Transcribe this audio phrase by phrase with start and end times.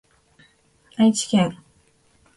[0.97, 1.63] 愛知県扶桑町